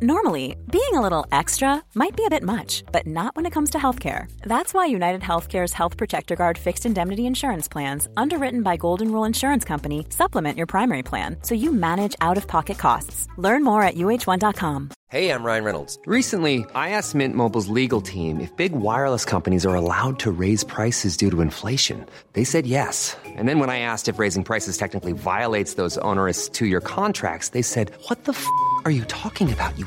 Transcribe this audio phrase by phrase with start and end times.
[0.00, 3.70] Normally, being a little extra might be a bit much, but not when it comes
[3.70, 4.30] to healthcare.
[4.42, 9.24] That's why United Healthcare's Health Protector Guard fixed indemnity insurance plans, underwritten by Golden Rule
[9.24, 13.26] Insurance Company, supplement your primary plan so you manage out of pocket costs.
[13.38, 14.90] Learn more at uh1.com.
[15.10, 15.98] Hey, I'm Ryan Reynolds.
[16.04, 20.64] Recently, I asked Mint Mobile's legal team if big wireless companies are allowed to raise
[20.64, 22.04] prices due to inflation.
[22.34, 23.16] They said yes.
[23.24, 27.50] And then when I asked if raising prices technically violates those onerous two year contracts,
[27.50, 28.46] they said, What the f
[28.84, 29.86] are you talking about, you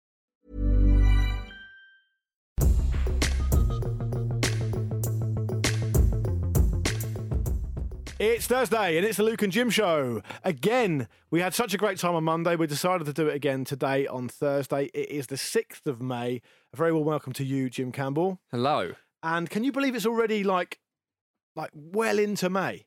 [8.21, 10.21] It's Thursday and it's the Luke and Jim show.
[10.43, 12.55] Again, we had such a great time on Monday.
[12.55, 14.91] We decided to do it again today on Thursday.
[14.93, 16.39] It is the 6th of May.
[16.71, 18.39] A very well welcome to you, Jim Campbell.
[18.51, 18.91] Hello.
[19.23, 20.77] And can you believe it's already like
[21.55, 22.85] like well into May?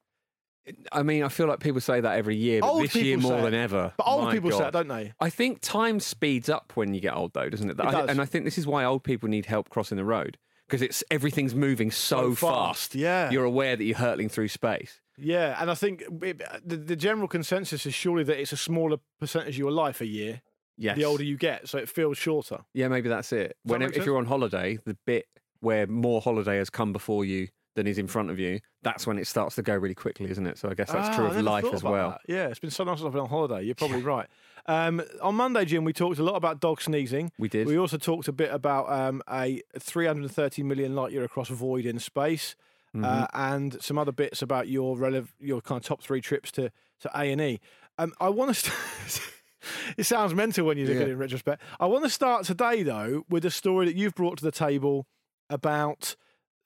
[0.93, 3.41] I mean, I feel like people say that every year, but Old this year more
[3.43, 3.61] than it.
[3.65, 3.93] ever.
[3.97, 4.69] But old My people say God.
[4.69, 5.15] it, don't they?
[5.19, 7.81] I think time speeds up when you get old, though, doesn't it?
[7.81, 8.09] I- does.
[8.09, 11.03] And I think this is why old people need help crossing the road because it's
[11.11, 13.33] everything's moving so, So fast, yeah.
[13.33, 15.01] You're aware that you're hurtling through space.
[15.19, 18.97] Yeah, and I think it, the, the general consensus is surely that it's a smaller
[19.21, 20.43] percentage of your life a year
[20.77, 20.97] Yes.
[20.97, 22.65] the older you get, so it feels shorter.
[22.75, 23.57] Yeah, maybe that's it.
[23.63, 24.07] When make if sense?
[24.07, 25.27] you're on holiday, the bit
[25.61, 29.17] where more holiday has come before you than is in front of you, that's when
[29.19, 30.59] it starts to go really quickly, isn't it?
[30.59, 32.11] So I guess that's Ah, true of life as well.
[32.11, 32.21] that.
[32.29, 33.63] Yeah, it's been so long since I've been on holiday.
[33.65, 34.27] You're probably right.
[34.67, 37.31] Um, on Monday, Jim, we talked a lot about dog sneezing.
[37.39, 37.67] We did.
[37.69, 41.99] We also talked a bit about um, a 330 million light year across void in
[41.99, 42.57] space,
[42.95, 43.05] Mm-hmm.
[43.05, 46.71] uh, and some other bits about your relev- your kind of top three trips to
[47.01, 47.61] to A and E.
[47.99, 48.71] Um, I want to.
[49.09, 49.31] St-
[49.97, 51.63] it sounds mental when you look at it in retrospect.
[51.81, 55.07] I want to start today though with a story that you've brought to the table
[55.51, 56.17] about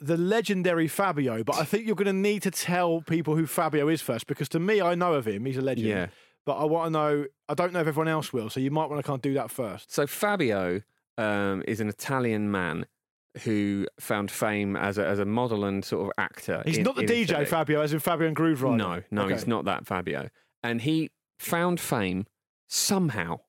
[0.00, 3.88] the legendary Fabio, but I think you're going to need to tell people who Fabio
[3.88, 5.44] is first because to me, I know of him.
[5.44, 5.88] He's a legend.
[5.88, 6.06] Yeah.
[6.46, 8.88] But I want to know, I don't know if everyone else will, so you might
[8.88, 9.92] want to kind of do that first.
[9.92, 10.82] So Fabio
[11.18, 12.86] um, is an Italian man
[13.44, 16.62] who found fame as a, as a model and sort of actor.
[16.66, 17.44] He's in- not the DJ Italy.
[17.46, 18.76] Fabio, as in Fabio and Grooverider.
[18.76, 19.34] No, no, Okay.
[19.34, 20.28] he's not that Fabio.
[20.62, 22.26] And he found fame
[22.68, 23.40] somehow.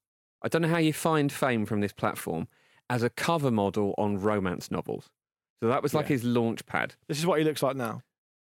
[0.41, 2.47] I don't know how you find fame from this platform
[2.89, 5.09] as a cover model on romance novels.
[5.62, 6.09] So that was like Yeah.
[6.16, 6.95] his launch pad.
[7.07, 8.01] This is what he looks like now.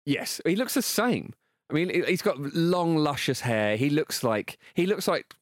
[0.07, 1.35] Yes, he looks the same.
[1.71, 3.77] I mean, he- he's got long, luscious hair.
[3.77, 5.35] He looks like he looks like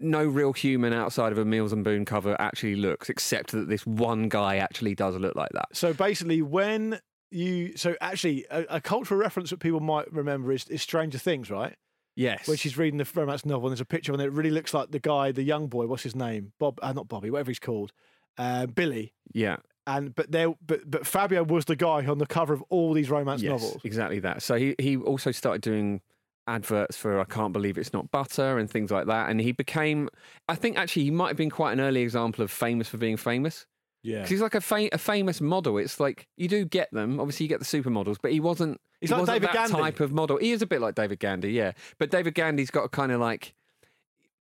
[0.00, 3.86] no real human outside of a Mills and Boon cover actually looks, except that this
[3.86, 5.68] one guy actually does look like that.
[5.72, 10.66] So basically, when you, so actually, a, a cultural reference that people might remember is,
[10.68, 11.74] is Stranger Things, right?
[12.14, 14.72] Yes, When she's reading the romance novel, and there's a picture and it really looks
[14.72, 15.86] like the guy, the young boy.
[15.86, 16.52] What's his name?
[16.58, 17.92] Bob, uh, not Bobby, whatever he's called,
[18.38, 19.12] uh, Billy.
[19.34, 22.94] yeah, And but there, but but Fabio was the guy on the cover of all
[22.94, 23.82] these romance yes, novels.
[23.84, 24.42] exactly that.
[24.42, 26.00] So he he also started doing
[26.46, 29.28] adverts for I can't believe it's not butter and things like that.
[29.30, 30.08] And he became,
[30.48, 33.16] I think actually he might have been quite an early example of famous for being
[33.16, 33.66] famous.
[34.02, 35.78] Yeah, Because he's like a, fa- a famous model.
[35.78, 37.18] It's like you do get them.
[37.18, 38.80] Obviously, you get the supermodels, but he wasn't.
[39.00, 39.82] He's he like wasn't David that Gandy.
[39.82, 40.36] type of model.
[40.36, 41.72] He is a bit like David Gandy, yeah.
[41.98, 43.54] But David Gandy's got a kind of like,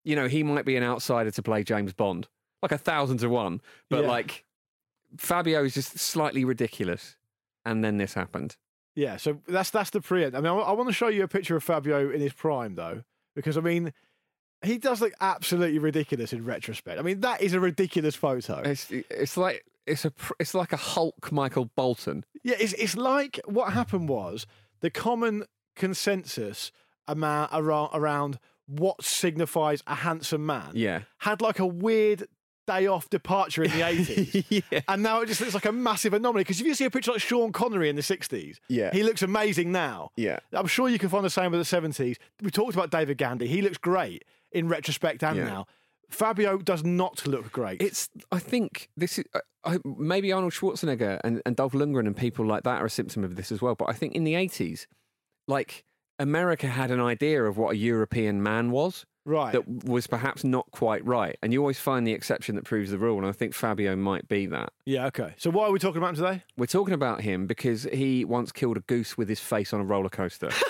[0.04, 2.28] you know, he might be an outsider to play James Bond,
[2.62, 3.62] like a thousand to one.
[3.88, 4.10] But Yeah.
[4.10, 4.44] like
[5.16, 7.16] Fabio is just slightly ridiculous,
[7.64, 8.56] and then this happened.
[8.96, 10.36] Yeah, so that's that's the preempt.
[10.36, 12.74] I mean, I, I want to show you a picture of Fabio in his prime,
[12.74, 13.92] though, because I mean,
[14.64, 16.98] he does look absolutely ridiculous in retrospect.
[16.98, 18.62] I mean, that is a ridiculous photo.
[18.64, 22.24] It's it's like it's a it's like a Hulk Michael Bolton.
[22.42, 24.46] Yeah, it's it's like what happened was
[24.80, 25.44] the common
[25.76, 26.72] consensus
[27.06, 30.70] around around what signifies a handsome man.
[30.74, 31.02] Yeah.
[31.18, 32.26] had like a weird
[32.66, 34.44] day off departure in the eighties.
[34.49, 34.81] yeah.
[34.88, 36.43] And now it just looks like a massive anomaly.
[36.44, 38.91] Because if you see a picture like Sean Connery in the 60s, Yeah.
[38.93, 40.10] he looks amazing now.
[40.16, 40.38] Yeah.
[40.53, 42.16] I'm sure you can find the same with the 70s.
[42.43, 43.47] We talked about David Gandy.
[43.47, 45.44] He looks great in retrospect and Yeah.
[45.44, 45.66] now.
[46.09, 47.82] Fabio does not look great.
[47.82, 48.09] It's.
[48.31, 52.46] I think this is I, I, maybe Arnold Schwarzenegger and, and Dolph Lundgren and people
[52.46, 53.75] like that are a symptom of this as well.
[53.75, 54.87] But I think in the eighties,
[55.49, 55.85] like
[56.18, 59.52] America had an idea of what a European man was right.
[59.52, 62.98] that was perhaps not quite right, and you always find the exception that proves the
[62.98, 63.18] rule.
[63.18, 64.72] And I think Fabio might be that.
[64.86, 65.34] yeah, okay.
[65.36, 66.42] So what are we talking about him today?
[66.56, 69.84] We're talking about him because he once killed a goose with his face on a
[69.84, 70.50] roller coaster.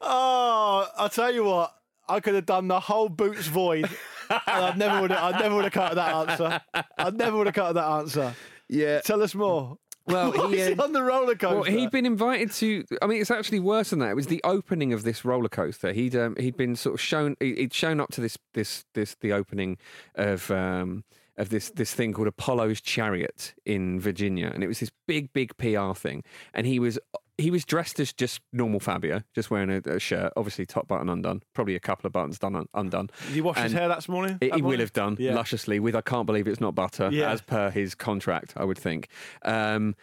[0.00, 1.74] Oh, I'll tell you what.
[2.08, 3.88] I could have done the whole boots void,
[4.30, 5.12] and I never would.
[5.12, 6.60] have I never would have cut that answer.
[6.98, 8.34] I never would have cut that answer.
[8.70, 9.00] Yeah.
[9.00, 9.76] Tell us more.
[10.06, 11.56] Well, Why he, is he uh, on the roller coaster?
[11.60, 12.84] Well, he'd been invited to.
[13.02, 14.10] I mean, it's actually worse than that.
[14.10, 15.92] It was the opening of this roller coaster.
[15.92, 17.36] He'd um, he'd been sort of shown.
[17.40, 19.76] he- He'd shown up to this this this the opening
[20.14, 20.50] of.
[20.50, 21.04] Um,
[21.36, 25.56] of this, this thing called Apollo's Chariot in Virginia, and it was this big, big
[25.56, 26.22] PR thing.
[26.52, 26.98] And he was
[27.40, 31.08] he was dressed as just normal Fabio, just wearing a, a shirt, obviously top button
[31.08, 33.10] undone, probably a couple of buttons done un- undone.
[33.26, 34.38] Did he wash his hair that morning?
[34.40, 35.34] He, that he will have done Yeah.
[35.34, 37.30] lusciously with I can't believe it's not butter Yeah.
[37.30, 39.08] as per his contract, I would think.
[39.44, 39.94] Um,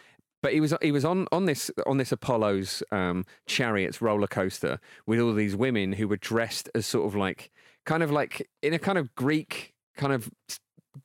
[0.42, 4.78] but he was he was on, on this on this Apollo's um, chariots roller coaster
[5.06, 7.50] with all these women who were dressed as sort of like
[7.86, 10.30] kind of like in a kind of Greek kind of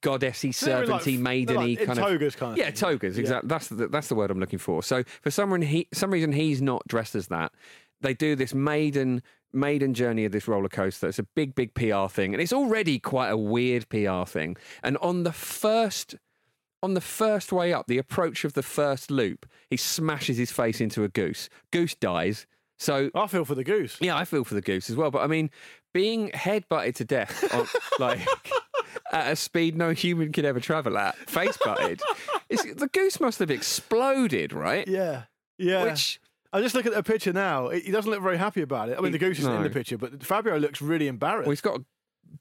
[0.02, 2.74] goddessy in, like, servanty maideny like in kind of togas kind of yeah thing.
[2.74, 3.22] togas Yeah.
[3.22, 4.82] exactly that's the, that's the word I'm looking for.
[4.84, 7.52] So for some reason he some reason he's not dressed as that.
[8.02, 9.22] They do this maiden
[9.54, 11.08] maiden journey of this roller coaster.
[11.08, 14.58] It's a big big PR thing, and it's already quite a weird PR thing.
[14.82, 16.16] And on the first
[16.82, 20.82] on the first way up, the approach of the first loop, he smashes his face
[20.82, 21.50] into a goose.
[21.72, 22.46] Goose dies.
[22.78, 23.98] So I feel for the goose.
[24.02, 25.10] yeah, I feel for the goose as well.
[25.12, 25.50] But I mean,
[25.94, 27.68] being headbutted to death, on,
[28.00, 28.28] like
[29.12, 32.02] at a speed no human could ever travel at, face butted,
[32.50, 34.88] the goose must have exploded, right?
[34.88, 35.24] Yeah.
[35.58, 35.84] Yeah.
[35.84, 36.20] Which
[36.52, 37.70] I just look at the picture now.
[37.70, 38.98] He doesn't look very happy about it.
[38.98, 41.46] I mean, the goose isn't in the picture, but Fabio looks really embarrassed.
[41.48, 41.82] well, he's got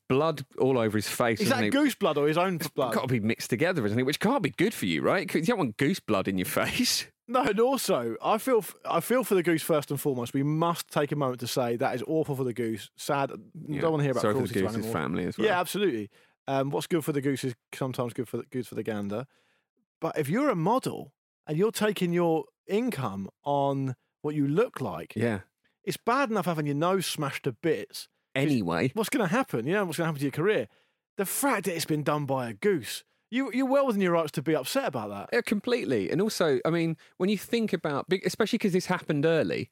[0.08, 1.40] blood all over his face.
[1.40, 1.70] Is that he?
[1.70, 2.94] goose blood or his own blood?
[2.94, 4.04] Got to be mixed together, isn't it?
[4.04, 5.32] Which can't be good for you, right?
[5.34, 7.06] You don't want goose blood in your face.
[7.28, 10.34] No, and also I feel f- I feel for the goose first and foremost.
[10.34, 12.90] We must take a moment to say that is awful for the goose.
[12.96, 13.30] Sad.
[13.68, 13.80] Yeah.
[13.80, 15.46] Don't want to hear about Sorry for cruelty the to goose's family as well.
[15.46, 16.10] Yeah, absolutely.
[16.48, 19.26] Um, what's good for the goose is sometimes good for the, good for the gander.
[20.00, 21.12] But if you're a model
[21.46, 25.40] and you're taking your income on what you look like, yeah.
[25.84, 28.08] it's bad enough having your nose smashed to bits.
[28.34, 29.66] Anyway, What's going to happen?
[29.66, 30.68] You know what's going to happen to your career.
[31.18, 34.32] The fact that it's been done by a goose, you you're well within your rights
[34.32, 35.28] to be upset about that.
[35.32, 36.10] Yeah, completely.
[36.10, 39.70] And also, I mean, when you think about, especially because this happened early,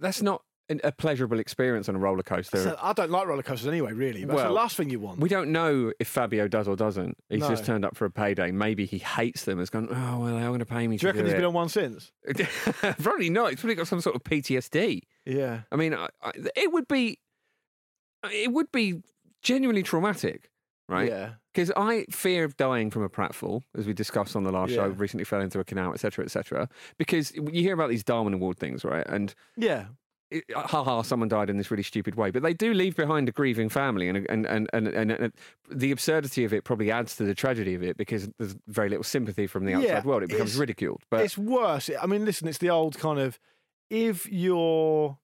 [0.00, 0.42] that's not
[0.82, 2.56] a pleasurable experience on a roller coaster.
[2.62, 3.92] So I don't like roller coasters anyway.
[3.92, 5.20] Really, that's the last thing you want.
[5.20, 7.16] we don't know if Fabio does or doesn't.
[7.28, 7.48] He's No.
[7.50, 8.50] just turned up for a payday.
[8.50, 9.58] Maybe he hates them.
[9.58, 9.88] Has gone.
[9.90, 10.96] Oh well, they're going to pay me.
[10.96, 12.12] Do you reckon do he's been on one since?
[13.02, 13.50] probably not.
[13.50, 15.00] He's probably got some sort of PTSD.
[15.26, 15.60] Yeah.
[15.70, 17.18] I mean, I, I, it would be,
[18.32, 19.02] it would be
[19.42, 20.50] genuinely traumatic,
[20.88, 21.08] right?
[21.08, 21.30] Yeah.
[21.52, 24.88] Because I fear of dying from a pratfall, as we discussed on the last show.
[24.88, 26.68] Recently fell into a canal, etc., etc.
[26.98, 29.06] Because you hear about these Darwin Award things, right?
[29.06, 29.84] And Yeah.
[30.34, 32.30] It, haha, someone died in this really stupid way.
[32.30, 35.32] But they do leave behind a grieving family, and and, and, and, and, and
[35.70, 39.04] the absurdity of it probably adds to the tragedy of it because there's very little
[39.04, 40.22] sympathy from the outside Yeah, world.
[40.22, 41.02] It becomes it's- ridiculed.
[41.10, 41.90] But it's worse.
[42.00, 43.38] I mean, listen, it's the old kind of
[43.90, 45.18] if you're,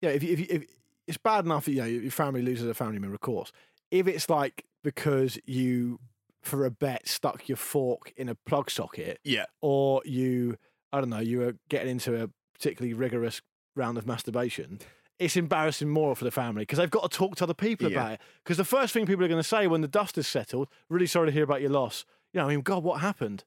[0.00, 0.64] yeah, if, you- if, you- if
[1.06, 3.50] it's bad enough, that, you know, your family loses a family member, of course.
[3.90, 5.98] If it's like because you,
[6.42, 10.56] for a bet, stuck your fork in a plug socket, yeah, or you,
[10.92, 13.42] I don't know, you were getting into a particularly rigorous
[13.74, 14.78] round of masturbation.
[15.18, 17.98] It's embarrassing more for the family because they've got to talk to other people Yeah.
[17.98, 18.20] about it.
[18.42, 21.06] Because the first thing people are going to say when the dust is settled, really
[21.06, 22.04] sorry to hear about your loss.
[22.32, 23.44] You know, I mean, God, what happened?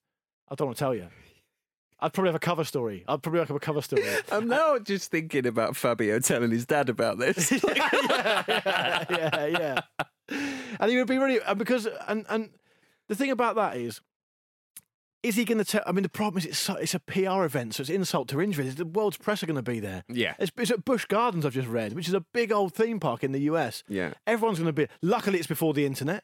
[0.50, 1.08] I don't want to tell you.
[2.00, 3.04] I'd probably have a cover story.
[3.08, 4.04] I'd probably have a cover story.
[4.32, 7.52] I'm now just thinking about Fabio telling his dad about this.
[7.64, 9.80] yeah, yeah, yeah, yeah.
[10.80, 12.50] And he would be really and because and and
[13.08, 14.02] the thing about that is,
[15.24, 15.82] is he going to tell?
[15.88, 18.42] I mean, the problem is it's so, it's a PR event, so it's insult to
[18.42, 18.68] injury.
[18.70, 20.04] The world's press are going to be there.
[20.10, 23.00] yeah, It's, it's at Busch Gardens, I've just read, which is a big old theme
[23.00, 23.84] park in the US.
[23.88, 24.14] yeah.
[24.28, 24.88] Everyone's going to be.
[25.02, 26.24] Luckily, it's before the internet.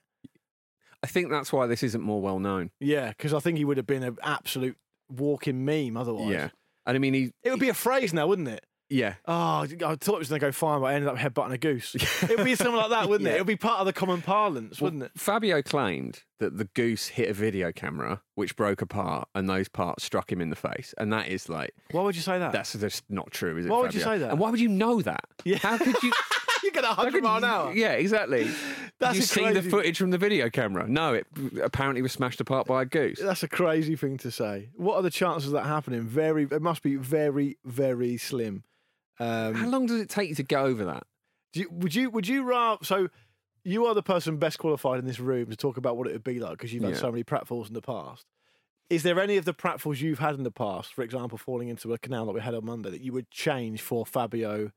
[1.01, 2.71] I think that's why this isn't more well known.
[2.79, 4.77] Yeah, because I think he would have been an absolute
[5.09, 6.29] walking meme otherwise.
[6.31, 6.49] Yeah,
[6.85, 8.65] and I mean, he, It would be a phrase now, wouldn't it?
[8.89, 11.53] Yeah, Oh, I thought it was going to go fine, but I ended up headbutting
[11.53, 11.95] a goose.
[12.23, 13.31] it would be something like that, wouldn't it?
[13.31, 13.37] Yeah.
[13.37, 15.11] It would be part of the common parlance, wouldn't it?
[15.15, 20.03] Fabio claimed that the goose hit a video camera, which broke apart, and those parts
[20.03, 20.93] struck him in the face.
[20.97, 22.51] And that is like, Why would you say that?
[22.51, 23.69] that's just not true, is it?
[23.69, 24.31] Why would you say that?
[24.31, 25.25] And why would you know that?
[25.43, 25.57] Yeah.
[25.57, 26.11] How could you?
[26.61, 27.73] You're going to how 100 could mile an hour.
[27.73, 28.49] Yeah, exactly.
[28.99, 30.87] That's you see the footage from the video camera?
[30.89, 31.25] No, it
[31.63, 33.19] apparently was smashed apart by a goose.
[33.21, 34.69] That's a crazy thing to say.
[34.75, 36.01] What are the chances of that happening?
[36.01, 38.63] Very, it must be very, very slim.
[39.19, 41.03] How Um, long does it take you to get over that?
[41.53, 42.83] do you, would you, would you rather?
[42.85, 43.09] So,
[43.63, 46.23] you are the person best qualified in this room to talk about what it would
[46.23, 46.99] be like because you've had Yeah.
[46.99, 48.25] so many pratfalls in the past.
[48.89, 51.93] Is there any of the pratfalls you've had in the past, for example, falling into
[51.93, 54.71] a canal that we had on Monday, that you would change for Fabio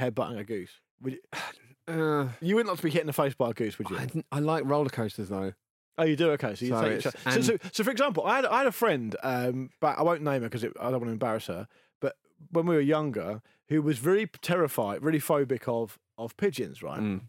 [0.00, 0.80] headbutting a goose?
[1.02, 1.20] Would you,
[1.86, 3.98] Uh, you wouldn't like to be hit in the face by a goose, would you?
[3.98, 5.52] I, I like roller coasters though.
[5.98, 6.30] Oh, you do?
[6.30, 8.66] Okay, so you So take it's- so, so, so, for example, I had, I had
[8.66, 11.68] a friend, um, but I won't name her because I don't want to embarrass her.
[12.00, 12.16] But
[12.50, 17.00] when we were younger, who was very terrified, really phobic of of pigeons, right?
[17.00, 17.20] Mm.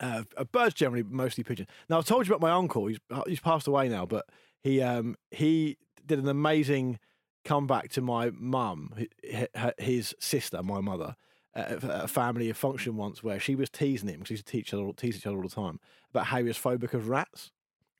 [0.00, 1.68] Uh, uh, birds generally, mostly pigeons.
[1.88, 2.86] Now I've told you about my uncle.
[2.86, 4.26] He's uh, he's passed away now, but
[4.62, 6.98] he um he did an amazing
[7.44, 8.94] come back to my mum,
[9.78, 11.16] his sister, my mother,
[11.54, 14.52] at a family a function once where she was teasing him because he used to
[14.52, 17.08] teach each other, tease each other all the time about how he was phobic of
[17.08, 17.50] rats.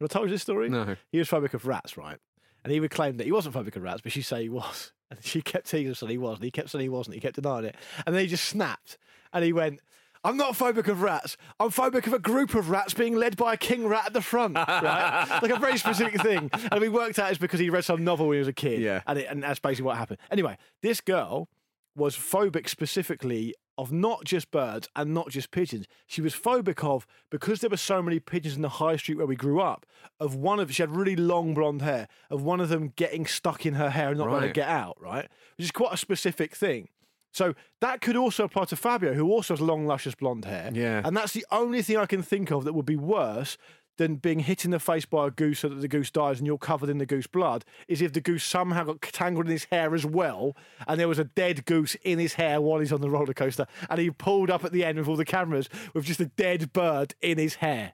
[0.01, 0.69] Have I told you this story?
[0.69, 0.97] No.
[1.11, 2.19] He was phobic of rats, right?
[2.65, 4.93] And he would claim that he wasn't phobic of rats, but she'd say he was.
[5.13, 6.45] And she kept teasing him saying he wasn't.
[6.45, 7.15] he kept saying he wasn't.
[7.15, 7.77] He kept denying it.
[8.07, 8.97] And then he just snapped.
[9.33, 9.81] And he went,
[10.25, 11.37] I'm not phobic of rats.
[11.59, 14.23] I'm phobic of a group of rats being led by a king rat at the
[14.23, 15.27] front, right?
[15.43, 16.51] like a very specific thing.
[16.71, 18.81] And we worked out it's because he read some novel when he was a kid.
[18.81, 19.03] Yeah.
[19.07, 20.19] And, it, and that's basically what happened.
[20.31, 21.49] Anyway, this girl
[21.97, 25.87] was phobic specifically of not just birds and not just pigeons.
[26.07, 29.27] She was phobic of because there were so many pigeons in the high street where
[29.27, 29.87] we grew up.
[30.21, 32.09] Of one of she had really long blonde hair.
[32.31, 34.45] Of one of them getting stuck in her hair and not Right.
[34.45, 34.97] it get out.
[35.01, 36.89] Right, which is quite a specific thing.
[37.35, 40.71] So that could also apply to Fabio, who also has long, luscious blonde hair.
[40.73, 41.01] Yeah.
[41.03, 43.57] and that's the only thing I can think of that would be worse
[43.99, 46.47] than being hit in the face by a goose so that the goose dies and
[46.47, 49.65] you're covered in the goose blood is if the goose somehow got tangled in his
[49.71, 50.57] hair as well
[50.89, 53.67] and there was a dead goose in his hair while he's on the roller coaster
[53.91, 56.73] and he pulled up at the end with all the cameras with just a dead
[56.73, 57.93] bird in his hair.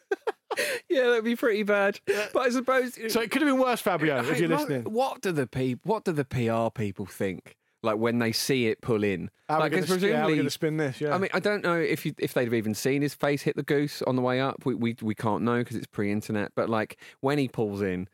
[0.89, 1.99] Yeah, that'd be pretty bad.
[2.33, 4.81] But I suppose So it could have been worse, Fabio, if you're listening.
[4.83, 7.55] What do the pe- What do the PR people think?
[7.81, 10.27] Like when they see it pull in, How we like gonna- 'cause yeah, how are
[10.27, 10.99] we going to spin this?
[10.99, 11.15] Yeah.
[11.15, 13.55] I mean, I don't know if you, if they'd have even seen his face hit
[13.55, 14.65] the goose on the way up.
[14.65, 16.51] We we, we can't know because it's pre-internet.
[16.55, 18.09] But like when he pulls in,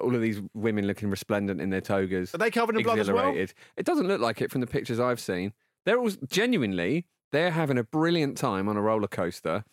[0.00, 3.10] all of these women looking resplendent in their togas, Are they covered in blood as
[3.10, 3.34] well?
[3.34, 5.52] It doesn't look like it from the pictures I've seen.
[5.84, 9.64] They're all genuinely they're having a brilliant time on a roller coaster.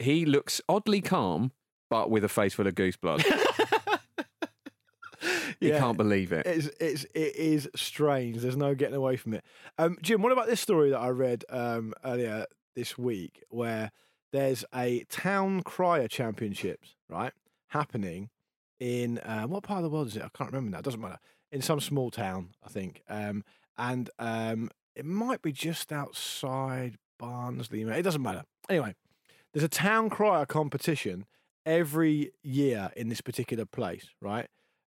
[0.00, 1.52] He looks oddly calm,
[1.88, 3.24] but with a face full of goose blood.
[5.60, 5.78] You Yeah.
[5.78, 6.46] can't believe it.
[6.46, 8.38] It's it's it is strange.
[8.38, 9.44] There's no getting away from it.
[9.78, 13.90] Um, Jim, what about this story that I read um, earlier this week, where
[14.32, 17.32] there's a town crier championships right
[17.68, 18.28] happening
[18.80, 20.22] in uh, what part of the world is it?
[20.22, 20.78] I can't remember now.
[20.80, 21.18] It doesn't matter.
[21.52, 23.44] In some small town, I think, um,
[23.78, 27.82] and um, it might be just outside Barnsley.
[27.82, 28.42] It doesn't matter.
[28.68, 28.94] Anyway,
[29.54, 31.24] there's a town crier competition
[31.64, 34.48] every year in this particular place, right?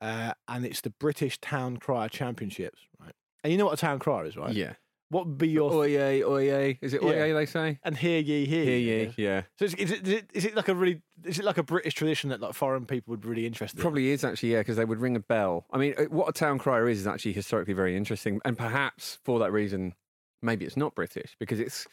[0.01, 3.13] Uh, and it's the British Town Crier Championships, right?
[3.43, 4.53] And you know what a town crier is, right?
[4.53, 4.73] Yeah.
[5.11, 6.77] What would be your Oye, oye.
[6.81, 7.09] Is it Yeah.
[7.09, 7.79] oye they say?
[7.83, 9.03] and hear ye, hear, Hear ye, ye.
[9.05, 9.13] yes?
[9.17, 9.41] Yeah.
[9.57, 11.63] So is, is, it, is it is it like a really is it like a
[11.63, 13.81] British tradition that like foreign people would really interested in?
[13.81, 15.65] Probably is actually, yeah, because they would ring a bell.
[15.71, 18.39] I mean, uh, what a town crier is is actually historically very interesting.
[18.45, 19.95] And perhaps for that reason,
[20.43, 21.87] maybe it's not British because it's.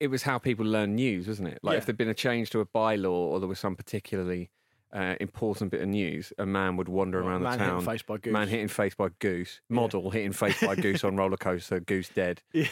[0.00, 1.58] It was how people learn news, wasn't it?
[1.64, 1.78] Like Yeah.
[1.78, 4.48] if there'd been a change to a bylaw or there was some particularly
[4.92, 7.84] uh, important bit of news, a man would wander Well, around man the hitting town.
[7.84, 8.32] face by goose.
[8.32, 9.60] Man hitting face by goose.
[9.68, 11.80] Model hitting face by goose on roller coaster.
[11.80, 12.42] Goose dead.
[12.52, 12.66] Yeah,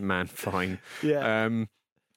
[0.00, 0.78] Man fine.
[1.02, 1.44] yeah.
[1.44, 1.68] um,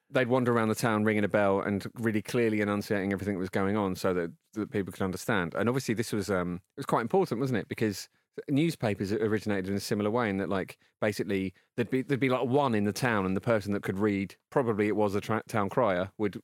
[0.10, 3.50] they'd wander around the town ringing a bell and really clearly enunciating everything that was
[3.50, 5.54] going on so that, that people could understand.
[5.56, 7.68] And obviously, this was um, it was quite important, wasn't it?
[7.68, 8.08] Because
[8.50, 12.46] newspapers originated in a similar way, in that like basically there'd be there'd be like
[12.46, 15.44] one in the town, and the person that could read, probably it was a tra-
[15.48, 16.42] town crier, would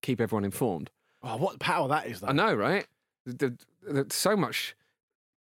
[0.00, 0.90] keep everyone informed.
[1.22, 2.20] Oh, what power that is!
[2.20, 2.28] Though.
[2.28, 2.86] I know, right?
[3.26, 4.74] There- There's so much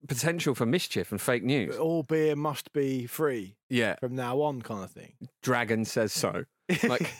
[0.06, 1.76] potential for mischief and fake news.
[1.76, 5.14] All beer must be free Yeah, from now on, kind of thing.
[5.42, 6.44] Dragon says so.
[6.86, 7.10] Like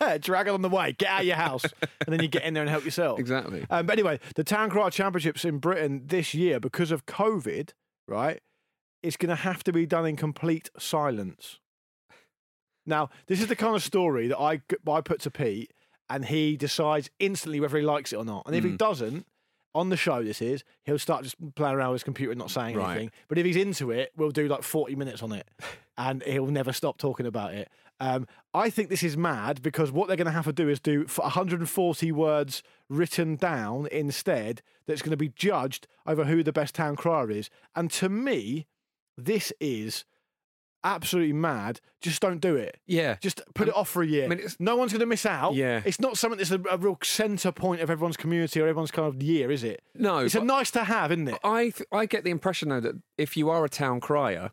[0.00, 0.92] yeah, drag it on the way.
[0.92, 3.18] Get out of your house, and then you get in there and help yourself.
[3.20, 3.66] exactly.
[3.68, 7.72] Um, but anyway, the Town Crier Championships in Britain this year, because of COVID,
[8.08, 8.40] right,
[9.02, 11.58] it's going to have to be done in complete silence.
[12.86, 15.72] Now, this is the kind of story that I I put to Pete,
[16.10, 18.44] and he decides instantly whether he likes it or not.
[18.46, 18.78] And if he Mm.
[18.78, 19.26] doesn't,
[19.74, 22.50] on the show, this is, he'll start just playing around with his computer and not
[22.50, 22.92] saying Right.
[22.92, 23.10] anything.
[23.28, 25.46] But if he's into it, we'll do like 40 minutes on it,
[25.98, 27.68] and he'll never stop talking about it.
[27.98, 30.80] Um, I think this is mad because what they're going to have to do is
[30.80, 36.74] do 140 words written down instead that's going to be judged over who the best
[36.74, 37.48] town crier is.
[37.74, 38.66] And to me,
[39.16, 40.04] this is
[40.94, 41.80] absolutely mad.
[42.00, 42.78] Just don't do it.
[42.86, 43.16] Yeah.
[43.20, 44.24] Just put it off for a year.
[44.24, 45.54] I mean, it's- no one's going to miss out.
[45.54, 45.82] Yeah.
[45.84, 49.08] It's not something that's a, a real centre point of everyone's community or everyone's kind
[49.08, 49.82] of year, is it?
[49.94, 51.38] No, It's a nice to have, isn't it?
[51.44, 54.50] I th- I get the impression though that if you are a town crier,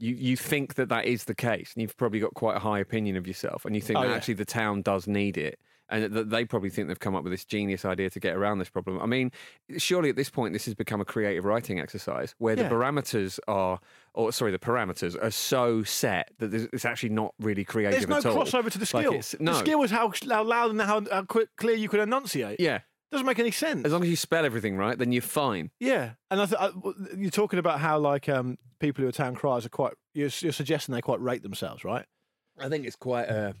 [0.00, 2.78] you you think that that is the case, and you've probably got quite a high
[2.78, 4.14] opinion of yourself, and you think Oh, that yeah.
[4.16, 5.58] actually the town does need it,
[5.90, 8.58] and that they probably think they've come up with this genius idea to get around
[8.58, 9.00] this problem.
[9.00, 9.30] I mean,
[9.78, 12.68] surely at this point this has become a creative writing exercise where Yeah.
[12.68, 13.80] the parameters are,
[14.14, 18.30] or sorry, the parameters are so set that it's actually not really creative There's no
[18.30, 18.44] at all.
[18.44, 19.38] crossover to the Like skill.
[19.38, 19.52] The no.
[19.54, 22.60] skill is how, how loud and how, how quick, clear you can enunciate.
[22.60, 22.80] Yeah,
[23.10, 23.84] Doesn't make any sense.
[23.86, 25.70] as long as you spell everything right, then you're fine.
[25.80, 26.70] Yeah, and I th- I,
[27.16, 29.94] you're talking about how like um, people who are town criers are quite.
[30.14, 32.04] You're, you're suggesting they quite rate themselves, right?
[32.60, 33.54] I think it's quite a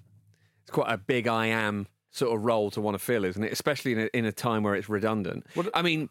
[0.62, 3.52] it's quite a big I am sort of role to want to fill, isn't it?
[3.52, 5.46] Especially in a, in a time where it's redundant.
[5.54, 6.08] What- I mean,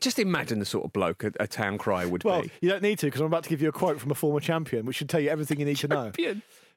[0.00, 2.50] Just imagine the sort of bloke a, a town crier would Well, be.
[2.60, 4.40] you don't need to because I'm about to give you a quote from a former
[4.40, 6.12] champion, which should tell you everything you need to know.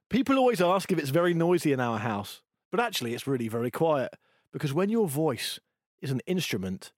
[0.09, 3.71] People always ask if it's very noisy in our house, but actually, it's really very
[3.71, 4.13] quiet
[4.51, 5.59] because when your voice
[6.01, 6.91] is an instrument,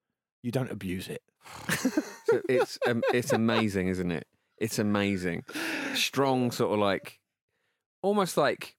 [0.44, 1.22] you don't abuse it.
[2.28, 4.26] So it's um, it's amazing, isn't it?
[4.58, 5.44] It's amazing.
[5.94, 7.20] Strong, sort of like,
[8.02, 8.75] almost like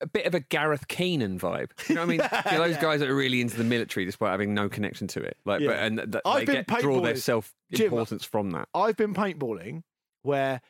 [0.00, 1.70] a bit of a Gareth Keenan vibe.
[1.88, 2.18] You know what I mean?
[2.58, 2.80] Know, those Yeah.
[2.82, 5.36] guys that are really into the military despite having no connection to it.
[5.44, 5.68] Like, Yeah.
[5.68, 8.68] but, and that I've they been get, draw their self importance from that.
[8.74, 9.82] I've been paintballing
[10.22, 10.60] where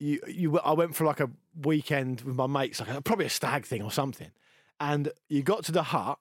[0.00, 3.30] you you I went for like a weekend with my mates, like a, probably a
[3.30, 4.30] stag thing or something,
[4.80, 6.18] and you got to the hut,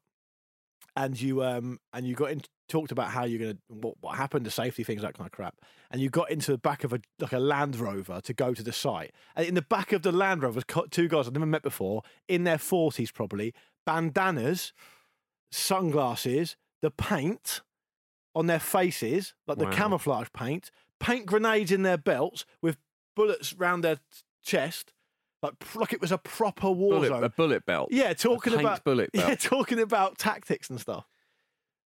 [0.95, 4.45] and you um and you got in talked about how you're gonna what, what happened,
[4.45, 5.55] the safety things, that kind of crap,
[5.89, 8.63] and you got into the back of a like a Land Rover to go to
[8.63, 11.63] the site, and in the back of the Land Rover, two guys I've never met
[11.63, 13.53] before, in their forties probably,
[13.85, 14.73] bandanas,
[15.51, 17.61] sunglasses, the paint
[18.33, 19.71] on their faces, like the Wow.
[19.71, 22.77] camouflage paint, paint grenades in their belts with
[23.15, 23.99] bullets round their
[24.43, 24.93] chest,
[25.41, 27.23] like like it was a proper war Bullet, zone.
[27.23, 27.89] a bullet belt.
[27.91, 31.05] yeah, talking about bullet yeah, talking about tactics and stuff.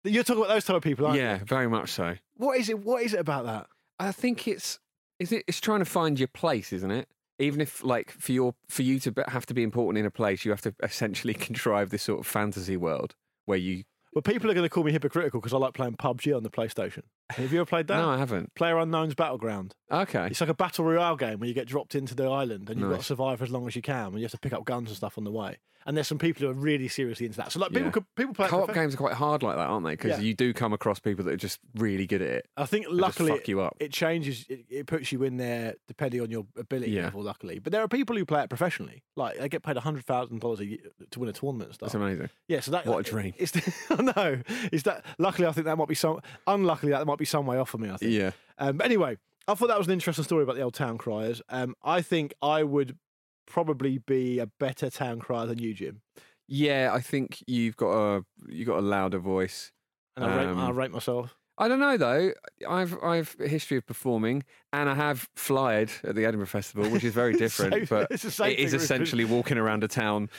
[0.03, 1.37] You're talking about those type of people, aren't Yeah, you?
[1.39, 2.15] Yeah, very much so.
[2.35, 2.79] What is it?
[2.79, 3.67] What is it about that?
[3.99, 4.79] I think it's
[5.19, 7.07] is it it's trying to find your place, isn't it?
[7.39, 10.43] Even if like for your for you to have to be important in a place,
[10.45, 13.83] you have to essentially contrive this sort of fantasy world where you.
[14.15, 16.49] Well, people are going to call me hypocritical because I like playing PUBG on the
[16.49, 17.01] PlayStation.
[17.31, 17.97] Have you ever played that?
[17.97, 18.53] No, I haven't.
[18.55, 19.75] Player Unknown's Battleground.
[19.91, 20.27] Okay.
[20.27, 22.89] It's like a battle royale game where you get dropped into the island and you've
[22.89, 23.07] got to Nice.
[23.07, 25.17] survive as long as you can, and you have to pick up guns and stuff
[25.17, 25.57] on the way.
[25.85, 27.51] And there's some people who are really seriously into that.
[27.51, 27.91] So like people Yeah.
[27.91, 29.91] could, people play Co-op games are quite hard like that, aren't they?
[29.91, 30.25] Because Yeah.
[30.25, 32.47] you do come across people that are just really good at it.
[32.57, 33.75] I think luckily fuck you up.
[33.79, 34.45] it changes.
[34.49, 37.05] It, it puts you in there depending on your ability Yeah.
[37.05, 37.23] level.
[37.23, 39.03] Luckily, but there are people who play it professionally.
[39.15, 40.79] Like they get paid hundred thousand dollars a year
[41.11, 41.87] to win a tournament and stuff.
[41.91, 42.29] That's amazing.
[42.47, 43.33] Yeah, so that What a dream.
[43.37, 43.51] It's
[43.91, 44.41] I know.
[44.71, 45.47] Is that luckily?
[45.47, 46.19] I think that might be some.
[46.47, 47.89] Unluckily, that might be some way off for me.
[47.89, 48.11] I think.
[48.11, 48.31] Yeah.
[48.57, 51.41] Um, but anyway, I thought that was an interesting story about the old town criers.
[51.49, 52.97] Um, I think I would
[53.45, 56.01] probably be a better town crier than you, Jim.
[56.47, 59.71] Yeah, I think you've got a you've got a louder voice.
[60.15, 61.35] And I, rate, I Um, rate myself.
[61.57, 62.31] I don't know though.
[62.67, 67.03] I've I've a history of performing, and I have flyed at the Edinburgh Festival, which
[67.03, 67.73] is very different.
[67.73, 70.29] Same- but it's it is essentially walking around a town,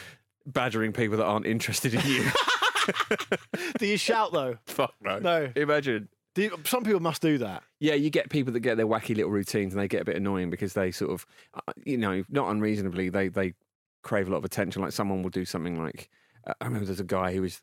[0.46, 2.24] badgering people that aren't interested in you.
[3.78, 4.58] Do you shout though?
[4.66, 5.18] Fuck no.
[5.18, 5.52] No.
[5.56, 6.08] Imagine.
[6.36, 7.62] You, some people must do that.
[7.78, 10.16] Yeah, you get people that get their wacky little routines, and they get a bit
[10.16, 13.54] annoying because they sort of, uh, you know, not unreasonably, they they
[14.02, 14.82] crave a lot of attention.
[14.82, 16.10] Like someone will do something like,
[16.46, 17.62] uh, I remember there's a guy who was,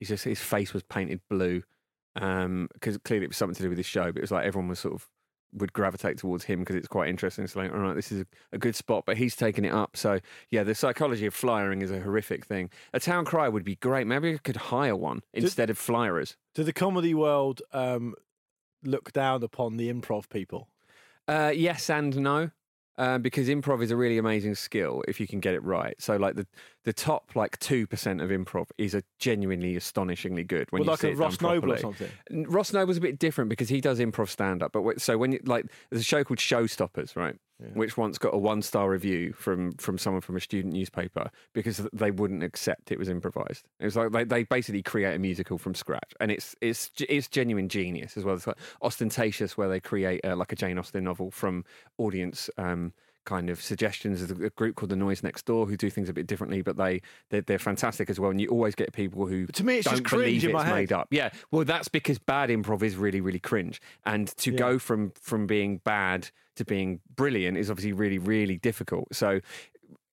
[0.00, 1.62] he's just his face was painted blue,
[2.14, 4.06] because clearly it was something to do with his show.
[4.12, 5.08] But it was like everyone was sort of
[5.52, 7.44] would gravitate towards him because it's quite interesting.
[7.44, 9.96] It's like, all right, this is a, a good spot, but he's taking it up.
[9.96, 12.70] So yeah, the psychology of flyering is a horrific thing.
[12.92, 14.06] A town crier would be great.
[14.06, 16.36] Maybe I could hire one instead of flyerers.
[16.54, 18.14] Did the comedy world um,
[18.84, 20.68] look down upon the improv people?
[21.26, 22.50] Uh, yes and no.
[22.98, 25.94] Um, because improv is a really amazing skill if you can get it right.
[26.02, 26.48] So, like the
[26.84, 30.90] the top like two percent of improv is a genuinely astonishingly good when Well, you
[30.90, 32.10] like see a it Ross Noble or something.
[32.48, 34.72] Ross Noble's a bit different because he does improv stand up.
[34.72, 37.36] But so when you like, there's a show called Showstoppers, right?
[37.74, 41.78] Which once got a one star review from from someone from a student newspaper because
[41.92, 43.66] they wouldn't accept it was improvised.
[43.80, 47.26] It was like they, they basically create a musical from scratch, and it's it's it's
[47.26, 48.36] genuine genius as well.
[48.36, 51.64] It's like ostentatious where they create uh, like a Jane Austen novel from
[51.98, 52.48] audience.
[52.58, 52.92] Um,
[53.24, 56.08] kind of suggestions There's a a group called the noise next door who do things
[56.08, 59.26] a bit differently but they they're, they're fantastic as well and you always get people
[59.26, 60.74] who But to me, it's don't just cringe believe it's head.
[60.74, 64.56] made up yeah well that's because bad improv is really really cringe and to Yeah.
[64.56, 69.08] go from from being bad to being brilliant is obviously really really difficult.
[69.12, 69.40] So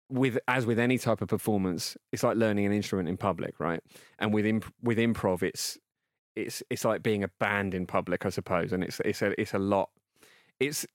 [0.09, 3.81] with as with any type of performance it's like learning an instrument in public right?
[4.19, 5.77] And with imp- with improv it's
[6.35, 9.53] it's it's like being a band in public i suppose and it's it's a it's
[9.53, 9.89] a lot.
[10.59, 10.85] It's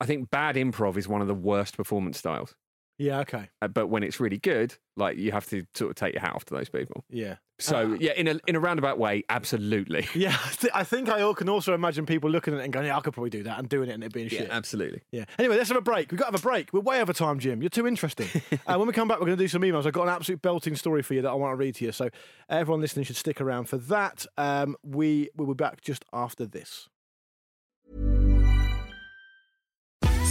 [0.00, 2.54] i think bad improv is one of the worst performance styles
[3.00, 3.48] Yeah, okay.
[3.62, 6.34] Uh, but when it's really good like you have to sort of take your hat
[6.34, 7.36] off to those people Yeah.
[7.58, 11.08] so Uh, yeah in a in a roundabout way absolutely Yeah, I, th- I think
[11.08, 13.42] I can also imagine people looking at it and going, "Yeah, I could probably do
[13.44, 14.50] that," and doing it and it being yeah shit.
[14.50, 15.24] absolutely Yeah.
[15.38, 16.10] Anyway, let's have a break.
[16.10, 16.72] We've got to have a break.
[16.74, 17.62] We're way over time, Jim.
[17.62, 18.28] You're too interesting.
[18.66, 19.86] uh, when we come back, we're going to do some emails.
[19.86, 21.92] I've got an absolute belting story for you that I want to read to you.
[21.92, 22.10] So
[22.50, 24.26] everyone listening should stick around for that.
[24.36, 26.88] Um, we will be back just after this.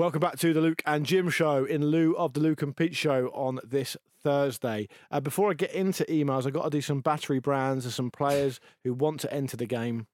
[0.00, 2.96] Welcome back to the Luke and Jim show in lieu of the Luke and Pete
[2.96, 4.88] show on this Thursday.
[5.10, 8.10] Uh, before I get into emails, I've got to do some battery brands and some
[8.10, 10.06] players who want to enter the game,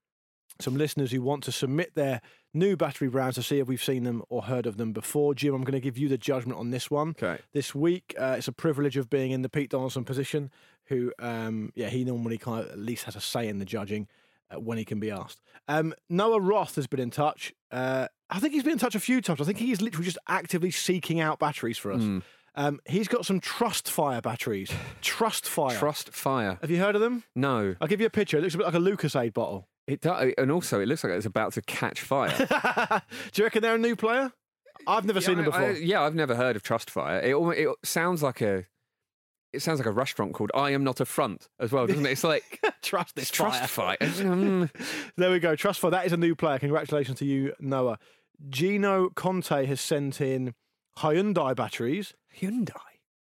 [0.61, 2.21] some listeners who want to submit their
[2.53, 5.37] new battery brands to see if we've seen them or heard of them before.
[5.37, 7.11] Jim, I'm going to give you the judgment on this one.
[7.11, 7.39] Okay.
[7.53, 10.51] This week, uh, it's a privilege of being in the Pete Donaldson position,
[10.87, 14.09] who, um, yeah, he normally kind of at least has a say in the judging
[14.51, 15.41] uh, when he can be asked.
[15.69, 17.53] Um, Noah Roth has been in touch.
[17.71, 19.41] Uh, I think he's been in touch a few times.
[19.41, 22.03] I think he is literally just actively seeking out batteries for us.
[22.03, 22.19] Hmm.
[22.55, 24.71] Um, he's got some Trust Fire batteries.
[25.03, 25.77] Trust Fire.
[25.77, 26.59] Trust fire.
[26.61, 27.25] Have you heard of them?
[27.35, 27.77] No.
[27.81, 28.39] I'll give you a picture.
[28.39, 29.69] It looks a bit like a Lucozade bottle.
[29.87, 32.35] It does, and also it looks like it's about to catch fire.
[33.33, 34.33] Do you reckon they're a new player?
[34.87, 35.61] I've never seen them before.
[35.61, 37.21] I, yeah, I've never heard of Trust Fire.
[37.21, 38.65] It, it sounds like a
[39.57, 42.11] it sounds like a restaurant called I Am Not a Front as well, doesn't it?
[42.13, 43.97] It's like Trust this Trust fire.
[43.99, 44.09] Fire.
[44.11, 44.71] Mm.
[45.17, 45.57] There we go.
[45.57, 45.91] Trust Fire.
[45.91, 46.59] That is a new player.
[46.59, 47.99] Congratulations to you, Noah.
[48.49, 50.55] Gino Conte has sent in
[50.99, 52.15] Hyundai batteries.
[52.39, 52.73] Hyundai.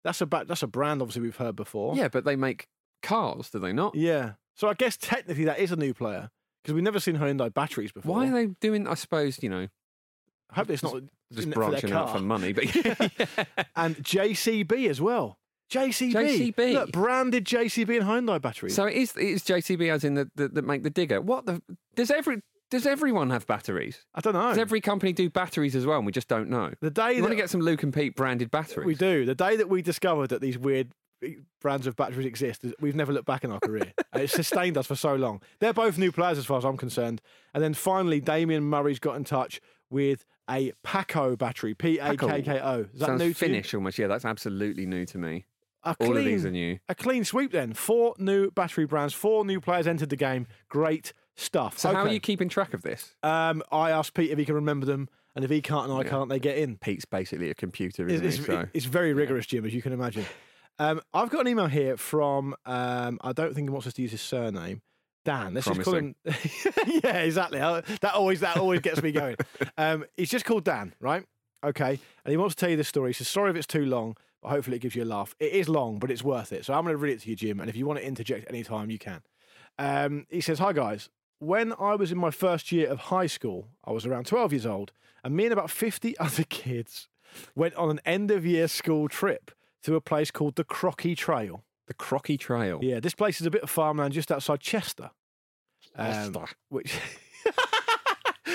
[0.02, 1.96] That's a ba- that's a brand obviously we've heard before.
[1.96, 2.66] Yeah, but they make
[3.02, 3.94] cars, do they not?
[3.94, 4.32] Yeah.
[4.54, 6.30] So I guess technically that is a new player
[6.62, 8.14] because we've never seen Hyundai batteries before.
[8.16, 8.86] Why are they doing?
[8.86, 9.68] I suppose you know,
[10.50, 12.52] I hope it's not just branching out for money.
[12.52, 12.64] But
[13.76, 15.38] and JCB as well.
[15.70, 16.12] JCB.
[16.54, 16.72] JCB.
[16.74, 18.74] Look, branded JCB and Hyundai batteries.
[18.74, 21.20] so it is it is JCB as in the, the that make the digger.
[21.20, 21.62] What the
[21.94, 24.04] does every does everyone have batteries?
[24.14, 24.48] I don't know.
[24.48, 25.98] Does every company do batteries as well?
[25.98, 26.72] and we just don't know.
[26.80, 28.86] the day You want to get some Luke and Pete branded batteries?
[28.86, 30.92] we do, the day that we discovered that these weird
[31.60, 33.92] brands of batteries exist, we've never looked back in our career.
[34.14, 35.40] it's sustained us for so long.
[35.60, 37.20] They're both new players as far as I'm concerned.
[37.54, 42.42] And then finally, Damien Murray's got in touch with a Paco battery, P A K
[42.42, 42.80] K O.
[42.92, 43.34] Is that Sounds new to you?
[43.34, 43.98] Finnish almost.
[43.98, 45.46] Yeah, that's absolutely new to me.
[45.84, 46.78] A All of clean- these are new.
[46.88, 47.74] A clean sweep then.
[47.74, 50.46] Four new battery brands, four new players entered the game.
[50.68, 51.78] Great stuff.
[51.78, 53.14] So how are you keeping track of this?
[53.22, 56.02] Um, I asked Pete if he can remember them, and if he can't and I
[56.02, 56.08] Yeah.
[56.10, 56.76] can't, they get in.
[56.78, 58.42] Pete's basically a computer, It's, isn't it's, he?
[58.44, 60.24] So it's very rigorous, Jim, as you can imagine.
[60.78, 64.02] Um, I've got an email here from, um, I don't think he wants us to
[64.02, 64.82] use his surname.
[65.24, 65.94] Dan, let's just call
[67.02, 67.58] yeah, exactly.
[67.58, 69.36] That always that always gets me going.
[69.78, 71.24] Um, he's just called Dan, right?
[71.64, 73.08] Okay, and he wants to tell you this story.
[73.10, 75.34] He says, "Sorry if it's too long, hopefully it gives you a laugh.
[75.38, 76.64] It is long, but it's worth it.
[76.64, 77.60] So I'm going to read it to you, Jim.
[77.60, 79.22] And if you want to interject any time, you can."
[79.78, 81.08] Um, he says, "Hi guys.
[81.40, 84.64] When I was in my first year of high school, I was around 12 years
[84.66, 87.08] old, and me and about 50 other kids
[87.54, 89.50] went on an end of year school trip
[89.82, 91.64] to a place called the Crocky Trail.
[91.86, 92.78] the Crocky Trail.
[92.82, 95.10] Yeah, this place is a bit of farmland just outside Chester.
[95.96, 96.46] Um, Chester.
[96.70, 96.98] which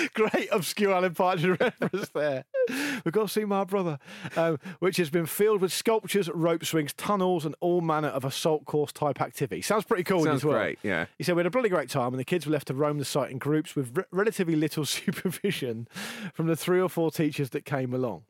[0.14, 2.44] great obscure Alan Partridge reference there.
[2.68, 3.98] We've got to see my brother,
[4.36, 8.64] um, which has been filled with sculptures, rope swings, tunnels, and all manner of assault
[8.64, 9.62] course type activity.
[9.62, 10.58] Sounds pretty cool Sounds well.
[10.58, 10.78] great.
[10.82, 11.06] Yeah.
[11.18, 12.98] He said we had a bloody great time, and the kids were left to roam
[12.98, 15.88] the site in groups with re- relatively little supervision
[16.34, 18.22] from the three or four teachers that came along.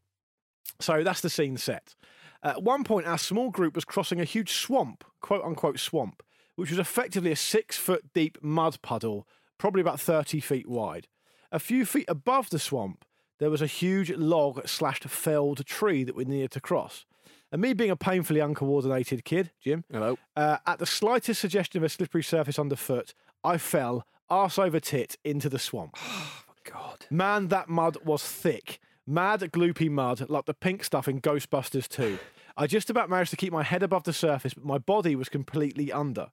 [0.81, 1.95] So that's the scene set.
[2.43, 6.23] At one point, our small group was crossing a huge swamp, quote unquote swamp,
[6.57, 9.27] which was effectively a six foot deep mud puddle,
[9.59, 11.07] probably about 30 feet wide.
[11.53, 13.05] A few feet above the swamp,
[13.39, 17.07] there was a huge log slashed felled tree that we needed to cross.
[17.51, 20.17] And me being a painfully uncoordinated kid, Jim, Hello.
[20.37, 25.17] uh, at the slightest suggestion of a slippery surface underfoot, I fell arse over tit
[25.25, 25.97] into the swamp.
[26.65, 27.07] God.
[27.11, 28.79] Man, that mud was thick.
[29.07, 32.19] Mad, gloopy mud, like the pink stuff in Ghostbusters 2.
[32.57, 35.29] I just about managed to keep my head above the surface, but my body was
[35.29, 36.29] completely under.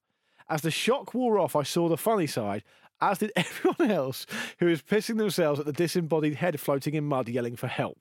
[0.50, 2.64] As the shock wore off, I saw the funny side.
[3.02, 4.26] As did everyone else
[4.60, 8.00] who was pissing themselves at the disembodied head floating in mud yelling for help.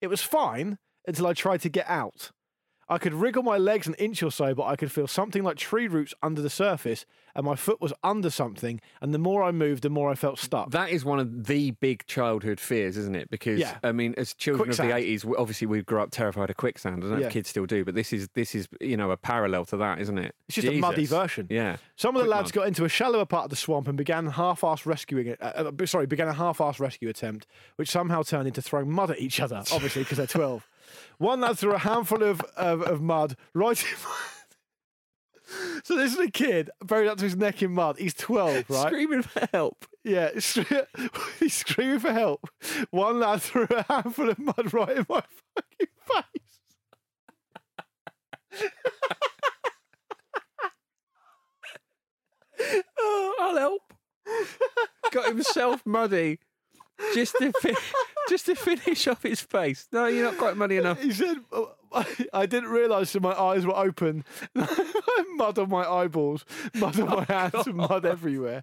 [0.00, 2.30] It was fine until I tried to get out.
[2.90, 5.56] I could wriggle my legs an inch or so, but I could feel something like
[5.56, 8.80] tree roots under the surface, and my foot was under something.
[9.00, 10.72] And the more I moved, the more I felt stuck.
[10.72, 13.30] That is one of the big childhood fears, isn't it?
[13.30, 13.78] Because Yeah.
[13.84, 16.96] I mean, as children of the eighties, obviously we grew up terrified of quicksand.
[16.96, 17.26] I don't know Yeah.
[17.28, 20.00] if kids still do, but this is this is you know a parallel to that,
[20.00, 20.34] isn't it?
[20.48, 21.46] It's just a muddy version.
[21.48, 21.76] Yeah.
[21.94, 22.54] Some of the Quick lads mud.
[22.54, 25.38] got into a shallower part of the swamp and began half-ass rescuing it.
[25.40, 29.20] Uh, uh, sorry, began a half-ass rescue attempt, which somehow turned into throwing mud at
[29.20, 29.62] each other.
[29.72, 30.66] Obviously, because they're twelve.
[31.18, 33.82] One lad threw a handful of of, of mud right.
[33.82, 34.16] In my...
[35.84, 37.98] so this is a kid buried up to his neck in mud.
[37.98, 38.86] He's twelve, right?
[38.86, 39.84] Screaming for help.
[40.04, 40.30] Yeah,
[41.40, 42.48] he's screaming for help.
[42.90, 45.22] One lad threw a handful of mud right in my
[45.56, 46.40] fucking face.
[52.98, 53.94] Oh, I'll help.
[55.12, 56.38] Got himself muddy
[57.14, 57.74] just to fi-
[58.28, 59.88] just to finish off his face.
[59.92, 61.00] No, you're not quite money enough.
[61.00, 61.72] He said, "Oh,
[62.32, 64.24] I, didn't realise that my eyes were open.
[65.34, 68.62] mud on my eyeballs, mud on my hands, and mud everywhere.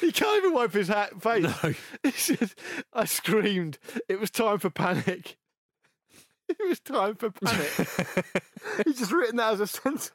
[0.00, 1.76] he can't even wipe his hat, face.
[2.02, 2.52] He said,
[2.92, 3.78] I screamed.
[4.08, 5.36] It was time for panic.
[6.48, 7.88] It was time for panic.
[8.84, 10.12] He's just written that as a sentence.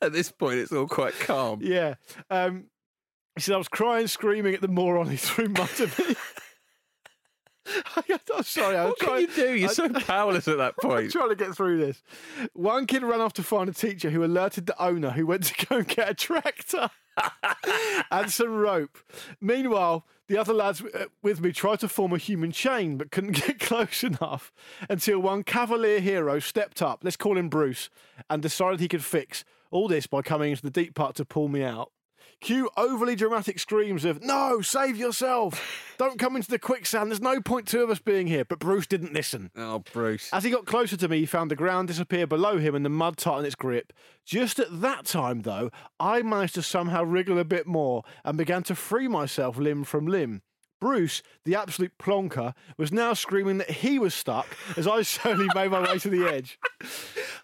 [0.00, 1.60] At this point, it's all quite calm.
[1.62, 1.94] Yeah.
[2.30, 2.66] Um,
[3.36, 6.14] he said, I was crying, screaming at the moron who threw mud at me.
[8.34, 8.76] I'm sorry.
[8.76, 9.54] I was What can trying, you do?
[9.54, 11.12] You're I- so powerless at that I'm point.
[11.12, 12.02] trying to get through this.
[12.54, 15.66] One kid ran off to find a teacher who alerted the owner, who went to
[15.66, 16.90] go and get a tractor
[18.10, 18.98] and some rope.
[19.40, 23.32] Meanwhile, the other lads uh, with me tried to form a human chain but couldn't
[23.46, 24.52] get close enough
[24.90, 27.90] until one cavalier hero stepped up, let's call him Bruce,
[28.28, 31.48] and decided he could fix all this by coming into the deep part to pull
[31.48, 31.92] me out.
[32.42, 35.94] Cue overly dramatic screams of, No, save yourself!
[35.96, 37.10] Don't come into the quicksand.
[37.10, 38.44] There's no point two of us being here.
[38.44, 39.52] But Bruce didn't listen.
[39.56, 40.28] Oh, Bruce.
[40.32, 42.90] As he got closer to me, he found the ground disappear below him and the
[42.90, 43.92] mud tighten its grip.
[44.26, 48.64] Just at that time, though, I managed to somehow wriggle a bit more and began
[48.64, 50.42] to free myself limb from limb.
[50.80, 55.70] Bruce, the absolute plonker, was now screaming that he was stuck as I slowly made
[55.70, 56.58] my way to the edge.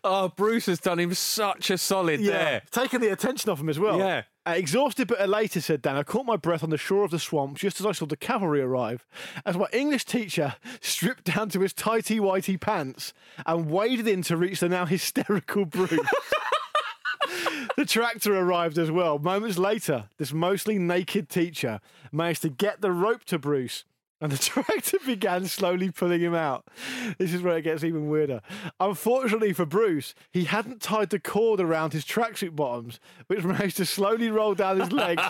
[0.02, 2.62] Oh, Bruce has done him such a solid there.
[2.72, 3.98] taking the attention off him as well.
[3.98, 4.22] Yeah.
[4.48, 7.18] Uh, exhausted but elated, said Dan, I caught my breath on the shore of the
[7.18, 9.04] swamp just as I saw the cavalry arrive.
[9.44, 13.12] As my English teacher stripped down to his tighty whitey pants
[13.44, 15.90] and waded in to reach the now hysterical Bruce.
[17.76, 19.18] the tractor arrived as well.
[19.18, 21.80] Moments later, this mostly naked teacher
[22.10, 23.84] managed to get the rope to Bruce.
[24.20, 26.66] And the tractor began slowly pulling him out.
[27.18, 28.40] This is where it gets even weirder.
[28.80, 33.86] Unfortunately for Bruce, he hadn't tied the cord around his tracksuit bottoms, which managed to
[33.86, 35.22] slowly roll down his legs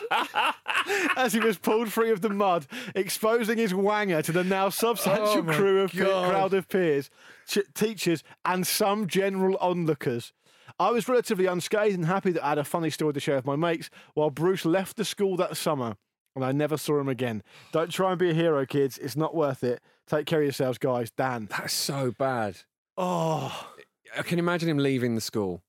[1.17, 5.49] as he was pulled free of the mud, exposing his wanger to the now substantial
[5.49, 7.11] Oh crew of crowd of peers,
[7.47, 10.33] ch- teachers, and some general onlookers.
[10.81, 13.47] I was relatively unscathed and happy that I had a funny story to share with
[13.47, 15.97] my mates, while Bruce left the school that summer,
[16.37, 17.43] and I never saw him again.
[17.73, 18.99] Don't try and be a hero, kids.
[18.99, 19.81] It's not worth it.
[20.07, 21.11] Take care of yourselves, guys.
[21.11, 21.49] Dan.
[21.51, 22.59] That's so bad.
[22.97, 23.69] Oh,
[24.17, 25.63] I can imagine him leaving the school.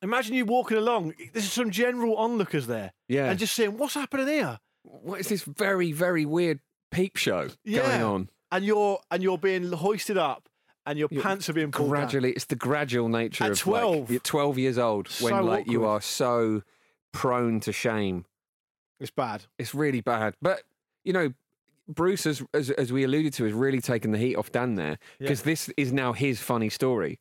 [0.00, 1.14] imagine you walking along.
[1.32, 3.30] There's some general onlookers there, Yeah.
[3.30, 6.58] and just saying, "What's happening here?" what is this very, very weird
[6.90, 8.28] peep show going on?
[8.50, 10.48] And you're and you're being hoisted up,
[10.86, 12.00] and your You're pants are being pulled down.
[12.00, 14.00] Gradually, it's the gradual nature At of 12.
[14.00, 16.62] like you're 12 years old when So like you are so
[17.12, 18.24] prone to shame.
[19.02, 19.44] It's bad.
[19.58, 20.34] It's really bad.
[20.40, 20.62] But
[21.04, 21.34] you know,
[21.88, 24.98] Bruce, as as, as we alluded to, has really taken the heat off Dan there
[25.18, 27.18] because this is now his funny story.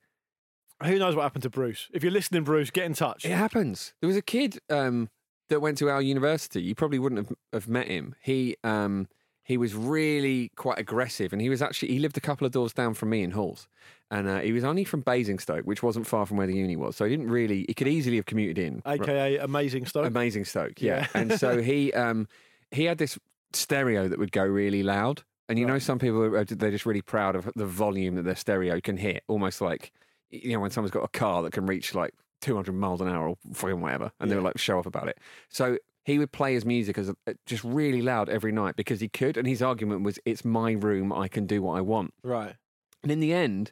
[0.84, 1.90] Who knows what happened to Bruce?
[1.94, 3.26] If you're listening, Bruce, get in touch.
[3.26, 3.94] It happens.
[4.00, 5.10] There was a kid um,
[5.50, 6.62] that went to our university.
[6.62, 8.16] You probably wouldn't have, have met him.
[8.22, 9.08] He um,
[9.44, 12.74] he was really quite aggressive, and he was actually he lived a couple of doors
[12.74, 13.68] down from me in Halls,
[14.10, 16.96] and uh, he was only from Basingstoke, which wasn't far from where the uni was.
[16.96, 17.66] So he didn't really.
[17.68, 18.82] He could easily have commuted in.
[18.86, 20.06] AKA Amazing Stoke.
[20.06, 21.08] Amazing Stoke, yeah.
[21.16, 21.22] Yeah.
[21.22, 22.28] and so he um,
[22.72, 23.18] he had this
[23.54, 25.24] stereo that would go really loud.
[25.50, 28.36] And you know, some people are they're just really proud of the volume that their
[28.36, 29.92] stereo can hit, almost like
[30.30, 33.30] you know when someone's got a car that can reach like 200 miles an hour
[33.30, 35.18] or fucking whatever, and they'll like show off about it.
[35.50, 39.10] So he would play his music as a, just really loud every night because he
[39.10, 42.56] could, and his argument was, "It's my room, I can do what I want." Right.
[43.04, 43.72] And in the end,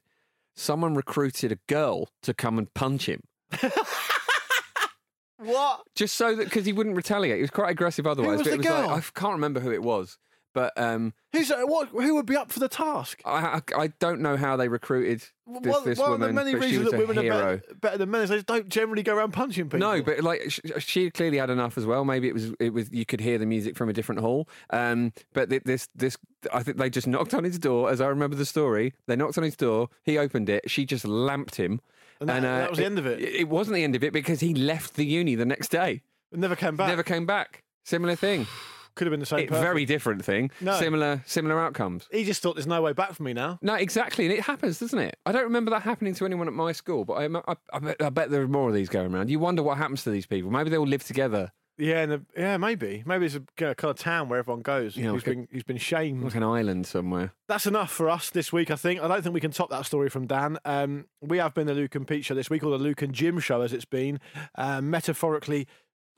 [0.55, 3.21] someone recruited a girl to come and punch him.
[5.41, 5.83] What?
[5.95, 7.37] just so that because he wouldn't retaliate.
[7.37, 8.39] He was quite aggressive otherwise.
[8.39, 8.89] was but the it was like girl?
[8.89, 10.17] I can't remember who it was,
[10.53, 11.89] But um, Who's uh, what?
[11.89, 13.21] Who would be up for the task?
[13.23, 16.43] I, I I don't know how they recruited this, one, this one woman, of the
[16.43, 17.35] many reasons that women hero.
[17.37, 19.79] are better, better than men is they don't generally go around punching people.
[19.79, 22.03] No, but like sh- she clearly had enough as well.
[22.03, 24.49] Maybe it was it was you could hear the music from a different hall.
[24.71, 26.17] Um, but th- this this
[26.51, 27.91] I think they just knocked on his door.
[27.91, 29.89] As I remember the story, they knocked on his door.
[30.03, 30.69] He opened it.
[30.69, 31.79] She just lamped him.
[32.19, 33.19] And that- that was the end of it?
[33.21, 36.01] It wasn't the end of it because he left the uni the next day.
[36.31, 36.87] It never came back.
[36.87, 37.63] Never came back.
[37.85, 38.45] Similar thing.
[38.99, 39.39] Could have been the same.
[39.39, 39.63] It, person.
[39.63, 40.51] very different thing.
[40.59, 40.77] No.
[40.77, 42.05] Similar similar outcomes.
[42.11, 43.57] He just thought there's no way back for me now.
[43.61, 45.15] No, exactly, and it happens, doesn't it?
[45.25, 48.01] I don't remember that happening to anyone at my school, but I, I, I, bet,
[48.01, 49.29] I bet there are more of these going around.
[49.29, 50.51] You wonder what happens to these people.
[50.51, 53.95] Maybe they all live together, Yeah, and the, yeah, maybe, maybe it's a kind of
[53.95, 54.97] town where everyone goes.
[54.97, 56.21] Yeah, who's like a- been who's been shamed.
[56.25, 57.33] like an island somewhere.
[57.47, 59.01] That's enough for us this week, I think.
[59.01, 60.57] I don't think we can top that story from Dan.
[60.65, 63.13] Um, we have been the Luke and Pete show this week, or the Luke and
[63.13, 64.19] Jim show, as it's been,
[64.55, 65.67] uh, metaphorically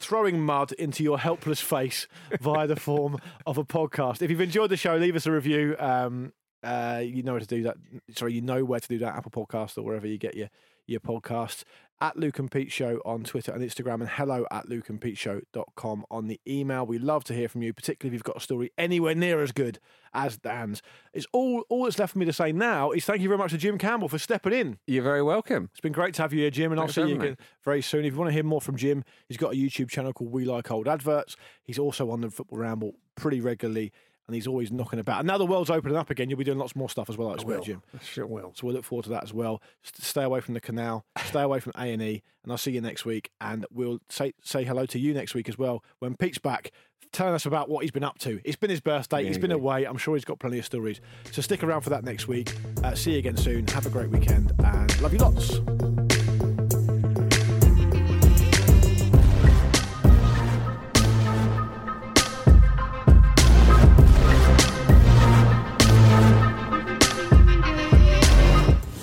[0.01, 2.07] throwing mud into your helpless face
[2.39, 4.21] via the form of a podcast.
[4.21, 5.75] If you've enjoyed the show, leave us a review.
[5.79, 6.33] Um,
[6.63, 7.77] uh, you know where to do that.
[8.15, 9.15] Sorry, you know where to do that.
[9.15, 10.49] Apple Podcast or wherever you get your
[10.91, 11.63] your podcast
[11.99, 16.39] At Luke and Pete Show on Twitter and Instagram, and hello at lukeandpeteshow.com on the
[16.47, 16.85] email.
[16.85, 19.51] We love to hear from you, particularly if you've got a story anywhere near as
[19.51, 19.79] good
[20.13, 20.81] as Dan's.
[21.13, 23.51] It's all all that's left for me to say now is thank you very much
[23.51, 24.77] to Jim Campbell for stepping in.
[24.87, 25.69] You're very welcome.
[25.71, 27.81] It's been great to have you here, Jim, and Thanks I'll see you again very
[27.81, 28.05] soon.
[28.05, 30.43] If you want to hear more from Jim, he's got a YouTube channel called We
[30.45, 31.35] Like Old Adverts.
[31.63, 33.91] He's also on the Football Ramble pretty regularly,
[34.31, 35.19] and he's always knocking about.
[35.19, 37.31] And now the world's opening up again, you'll be doing lots more stuff as well,
[37.31, 37.83] I expect, Jim.
[38.01, 38.53] Sure will.
[38.55, 39.61] So we'll look forward to that as well.
[39.83, 42.79] Stay away from the canal, stay away from A and E, and I'll see you
[42.79, 43.29] next week.
[43.41, 46.71] And we'll say say hello to you next week as well when Pete's back,
[47.11, 48.39] telling us about what he's been up to.
[48.45, 49.25] It's been his birthday.
[49.25, 49.83] he's been away.
[49.85, 51.01] I'm sure he's got plenty of stories.
[51.31, 52.53] So stick around for that next week.
[52.83, 53.67] Uh, see you again soon.
[53.67, 56.00] Have a great weekend and love you lots.